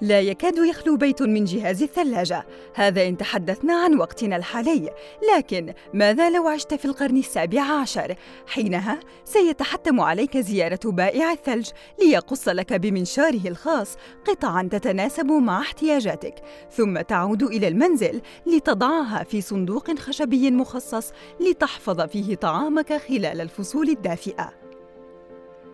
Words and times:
لا 0.00 0.20
يكاد 0.20 0.56
يخلو 0.56 0.96
بيت 0.96 1.22
من 1.22 1.44
جهاز 1.44 1.82
الثلاجة. 1.82 2.46
هذا 2.74 3.06
إن 3.08 3.16
تحدثنا 3.16 3.74
عن 3.74 3.98
وقتنا 3.98 4.36
الحالي. 4.36 4.90
لكن 5.34 5.72
ماذا 5.94 6.30
لو 6.30 6.48
عشت 6.48 6.74
في 6.74 6.84
القرن 6.84 7.16
السابع 7.16 7.62
عشر؟ 7.62 8.14
حينها 8.46 9.00
سيتحتم 9.24 10.00
عليك 10.00 10.36
زيارة 10.36 10.80
بائع 10.84 11.32
الثلج 11.32 11.68
ليقص 11.98 12.48
لك 12.48 12.72
بمنشاره 12.72 13.48
الخاص 13.48 13.96
قطعا 14.26 14.68
تتناسب 14.72 15.26
مع 15.26 15.60
احتياجاتك. 15.60 16.34
ثم 16.70 17.00
تعود 17.00 17.42
إلى 17.42 17.68
المنزل 17.68 18.20
لتضعها 18.46 19.24
في 19.24 19.40
صندوق 19.40 19.98
خشبي 19.98 20.50
مخصص 20.50 21.12
لتحفظ 21.40 22.00
فيه 22.00 22.34
طعامك 22.34 22.92
خلال 22.92 23.40
الفصول 23.40 23.88
الدافئة. 23.88 24.67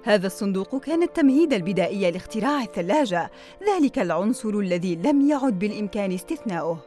هذا 0.07 0.27
الصندوق 0.27 0.77
كان 0.77 1.03
التمهيد 1.03 1.53
البدائي 1.53 2.11
لاختراع 2.11 2.63
الثلاجة، 2.63 3.31
ذلك 3.69 3.99
العنصر 3.99 4.49
الذي 4.49 4.97
لم 4.97 5.29
يعد 5.31 5.59
بالإمكان 5.59 6.13
استثناؤه. 6.13 6.79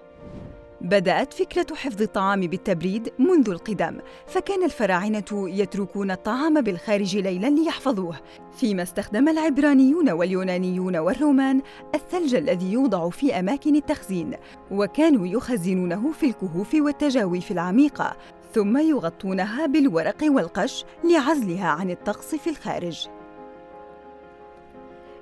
بدأت 0.82 1.34
فكرة 1.34 1.76
حفظ 1.76 2.02
الطعام 2.02 2.42
بالتبريد 2.42 3.14
منذ 3.20 3.50
القدم، 3.50 3.98
فكان 4.28 4.64
الفراعنة 4.64 5.26
يتركون 5.34 6.12
الطعام 6.12 6.62
بالخارج 6.62 7.18
ليلاً 7.18 7.48
ليحفظوه، 7.48 8.16
فيما 8.58 8.84
استخدم 8.84 9.30
العبرانيون 9.30 10.10
واليونانيون 10.10 10.98
والرومان 10.98 11.62
الثلج 11.96 12.36
الذي 12.36 12.72
يوضع 12.72 13.10
في 13.10 13.40
أماكن 13.40 13.76
التخزين، 13.76 14.34
وكانوا 14.72 15.28
يخزنونه 15.28 16.12
في 16.12 16.26
الكهوف 16.26 16.74
والتجاويف 16.74 17.52
العميقة، 17.52 18.18
ثم 18.58 18.78
يغطونها 18.78 19.66
بالورق 19.66 20.24
والقش 20.24 20.86
لعزلها 21.04 21.68
عن 21.68 21.92
الطقس 21.92 22.36
في 22.36 22.50
الخارج. 22.50 23.08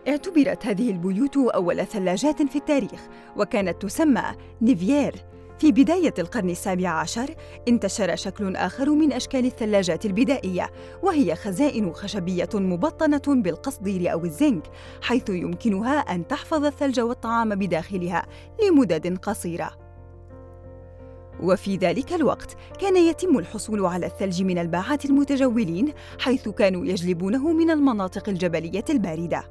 اعتبرت 0.08 0.66
هذه 0.66 0.92
البيوت 0.92 1.38
أول 1.38 1.86
ثلاجات 1.86 2.42
في 2.42 2.56
التاريخ 2.56 3.08
وكانت 3.38 3.82
تسمى 3.82 4.24
نيفيير. 4.62 5.16
في 5.60 5.72
بداية 5.72 6.14
القرن 6.20 6.50
السابع 6.50 6.90
عشر 6.90 7.36
انتشر 7.68 8.16
شكل 8.16 8.56
آخر 8.56 8.90
من 8.90 9.14
أشكال 9.14 9.46
الثلاجات 9.46 10.06
البدائية 10.06 10.70
وهي 11.04 11.36
خزائن 11.36 11.94
خشبية 11.94 12.50
مبطنة 12.54 13.22
بالقصدير 13.28 14.12
أو 14.12 14.26
الزنك 14.26 14.64
حيث 15.02 15.30
يمكنها 15.30 16.00
أن 16.00 16.28
تحفظ 16.28 16.66
الثلج 16.66 17.00
والطعام 17.00 17.56
بداخلها 17.56 18.26
لمدد 18.64 19.18
قصيرة. 19.18 19.85
وفي 21.46 21.76
ذلك 21.78 22.14
الوقت 22.14 22.58
كان 22.82 22.98
يتم 22.98 23.38
الحصول 23.38 23.86
على 23.86 24.06
الثلج 24.06 24.42
من 24.44 24.58
الباعات 24.58 25.06
المتجولين 25.06 25.94
حيث 26.20 26.50
كانوا 26.50 26.86
يجلبونه 26.86 27.54
من 27.54 27.72
المناطق 27.72 28.30
الجبلية 28.30 28.86
الباردة. 28.90 29.44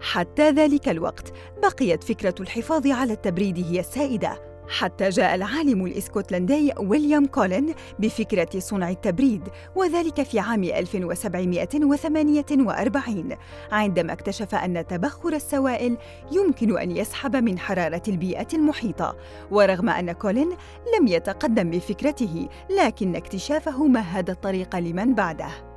حتى 0.00 0.50
ذلك 0.50 0.88
الوقت 0.88 1.32
بقيت 1.62 2.04
فكرة 2.04 2.34
الحفاظ 2.40 2.86
على 2.86 3.12
التبريد 3.12 3.58
هي 3.58 3.80
السائدة. 3.80 4.53
حتى 4.68 5.08
جاء 5.08 5.34
العالم 5.34 5.84
الإسكتلندي 5.84 6.72
ويليام 6.78 7.26
كولين 7.26 7.74
بفكرة 7.98 8.58
صنع 8.58 8.90
التبريد 8.90 9.42
وذلك 9.76 10.22
في 10.22 10.38
عام 10.38 10.64
1748 10.64 13.28
عندما 13.72 14.12
اكتشف 14.12 14.54
أن 14.54 14.86
تبخر 14.86 15.32
السوائل 15.32 15.96
يمكن 16.32 16.78
أن 16.78 16.90
يسحب 16.90 17.36
من 17.36 17.58
حرارة 17.58 18.02
البيئة 18.08 18.48
المحيطة 18.54 19.16
ورغم 19.50 19.88
أن 19.88 20.12
كولين 20.12 20.50
لم 20.98 21.06
يتقدم 21.06 21.70
بفكرته 21.70 22.48
لكن 22.78 23.16
اكتشافه 23.16 23.86
مهد 23.86 24.30
الطريق 24.30 24.76
لمن 24.76 25.14
بعده. 25.14 25.73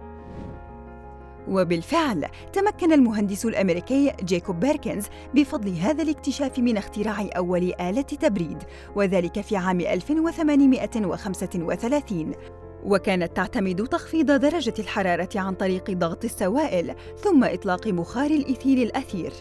وبالفعل 1.47 2.25
تمكن 2.53 2.91
المهندس 2.91 3.45
الأمريكي 3.45 4.13
جيكوب 4.23 4.59
بيركنز 4.59 5.05
بفضل 5.33 5.73
هذا 5.73 6.03
الاكتشاف 6.03 6.59
من 6.59 6.77
اختراع 6.77 7.29
أول 7.37 7.73
آلة 7.81 8.01
تبريد 8.01 8.57
وذلك 8.95 9.41
في 9.41 9.57
عام 9.57 9.81
1835 9.81 12.31
وكانت 12.83 13.35
تعتمد 13.35 13.87
تخفيض 13.87 14.31
درجة 14.31 14.73
الحرارة 14.79 15.29
عن 15.35 15.53
طريق 15.53 15.91
ضغط 15.91 16.23
السوائل 16.23 16.95
ثم 17.17 17.43
إطلاق 17.43 17.87
مخار 17.87 18.31
الإيثيل 18.31 18.83
الأثير. 18.83 19.33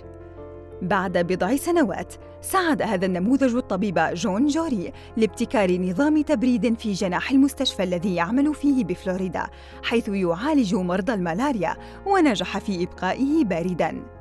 بعد 0.83 1.19
بضع 1.19 1.57
سنوات. 1.57 2.15
ساعد 2.41 2.83
هذا 2.83 3.07
النموذج 3.07 3.55
الطبيب 3.55 3.99
جون 3.99 4.47
جوري 4.47 4.93
لابتكار 5.17 5.81
نظام 5.81 6.23
تبريد 6.23 6.79
في 6.79 6.93
جناح 6.93 7.31
المستشفى 7.31 7.83
الذي 7.83 8.15
يعمل 8.15 8.55
فيه 8.55 8.85
بفلوريدا 8.85 9.47
حيث 9.83 10.09
يعالج 10.09 10.75
مرضى 10.75 11.15
الملاريا 11.15 11.77
ونجح 12.07 12.59
في 12.59 12.83
إبقائه 12.83 13.45
باردا. 13.45 14.16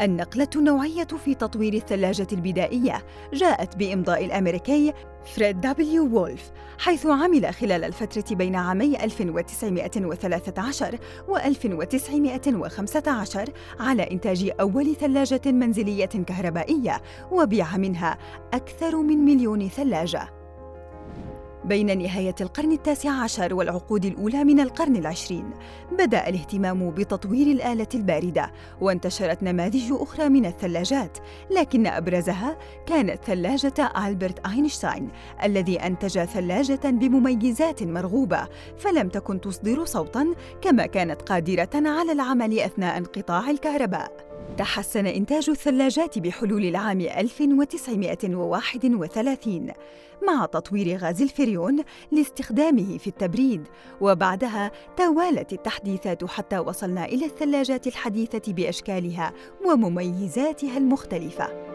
النقلة 0.00 0.48
النوعية 0.56 1.04
في 1.04 1.34
تطوير 1.34 1.74
الثلاجة 1.74 2.26
البدائية 2.32 3.04
جاءت 3.32 3.76
بإمضاء 3.76 4.24
الأمريكي 4.24 4.92
فريد 5.34 5.60
دبليو 5.60 6.04
وولف 6.04 6.50
حيث 6.78 7.06
عمل 7.06 7.54
خلال 7.54 7.84
الفترة 7.84 8.36
بين 8.36 8.56
عامي 8.56 9.04
1913 9.04 10.98
و 11.28 11.36
1915 11.36 13.52
على 13.80 14.10
إنتاج 14.10 14.50
أول 14.60 14.96
ثلاجة 14.96 15.40
منزلية 15.46 16.06
كهربائية 16.06 17.02
وبيع 17.30 17.76
منها 17.76 18.18
أكثر 18.54 18.96
من 18.96 19.18
مليون 19.18 19.68
ثلاجة. 19.68 20.37
بين 21.64 21.98
نهاية 21.98 22.34
القرن 22.40 22.72
التاسع 22.72 23.10
عشر 23.10 23.54
والعقود 23.54 24.04
الأولى 24.04 24.44
من 24.44 24.60
القرن 24.60 24.96
العشرين. 24.96 25.50
بدأ 25.92 26.28
الاهتمام 26.28 26.90
بتطوير 26.90 27.46
الآلة 27.46 27.86
الباردة 27.94 28.52
وانتشرت 28.80 29.42
نماذج 29.42 29.92
أخرى 29.92 30.28
من 30.28 30.46
الثلاجات 30.46 31.18
لكن 31.50 31.86
أبرزها 31.86 32.58
كانت 32.86 33.24
ثلاجة 33.24 33.92
ألبرت 34.06 34.46
أينشتاين 34.46 35.08
الذي 35.44 35.76
أنتج 35.76 36.24
ثلاجة 36.24 36.90
بمميزات 36.90 37.82
مرغوبة 37.82 38.48
فلم 38.78 39.08
تكن 39.08 39.40
تصدر 39.40 39.84
صوتاً 39.84 40.34
كما 40.62 40.86
كانت 40.86 41.22
قادرة 41.22 41.70
على 41.74 42.12
العمل 42.12 42.58
أثناء 42.58 42.98
انقطاع 42.98 43.50
الكهرباء. 43.50 44.27
تحسن 44.56 45.06
إنتاج 45.06 45.50
الثلاجات 45.50 46.18
بحلول 46.18 46.64
العام 46.64 47.00
1931 47.00 49.72
مع 50.26 50.46
تطوير 50.46 50.96
غاز 50.96 51.22
الفريون 51.22 51.84
لاستخدامه 52.12 52.98
في 52.98 53.06
التبريد 53.06 53.68
وبعدها 54.00 54.70
توالت 54.96 55.52
التحديثات 55.52 56.24
حتى 56.24 56.58
وصلنا 56.58 57.04
إلى 57.04 57.26
الثلاجات 57.26 57.86
الحديثة 57.86 58.52
بأشكالها 58.52 59.32
ومميزاتها 59.66 60.78
المختلفة. 60.78 61.67